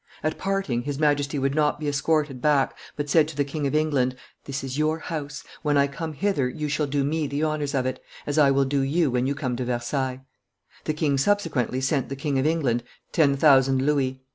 At 0.23 0.39
parting, 0.39 0.81
his 0.81 0.97
Majesty 0.97 1.37
would 1.37 1.53
not 1.53 1.79
be 1.79 1.87
escorted 1.87 2.41
back, 2.41 2.75
but 2.95 3.07
said 3.07 3.27
to 3.27 3.35
the 3.35 3.45
King 3.45 3.67
of 3.67 3.75
England, 3.75 4.15
'This 4.45 4.63
is 4.63 4.77
your 4.79 4.97
house; 4.97 5.43
when 5.61 5.77
I 5.77 5.85
come 5.85 6.13
hither 6.13 6.49
you 6.49 6.69
shall 6.69 6.87
do 6.87 7.03
me 7.03 7.27
the 7.27 7.43
honors 7.43 7.75
of 7.75 7.85
it, 7.85 8.03
as 8.25 8.39
I 8.39 8.49
will 8.49 8.65
do 8.65 8.81
you 8.81 9.11
when 9.11 9.27
you 9.27 9.35
come 9.35 9.55
to 9.57 9.63
Versailles.' 9.65 10.21
The 10.85 10.95
king 10.95 11.19
subsequently 11.19 11.81
sent 11.81 12.09
the 12.09 12.15
King 12.15 12.39
of 12.39 12.47
England 12.47 12.81
ten 13.11 13.37
thousand 13.37 13.85
louis. 13.85 14.23